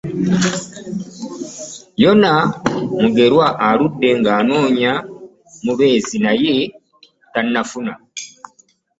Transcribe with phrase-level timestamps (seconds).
[2.01, 2.31] Yona
[3.01, 4.93] Mugerwa aludde ng'anoonya
[5.65, 6.57] mubeezi naye
[7.33, 7.93] tannafuna.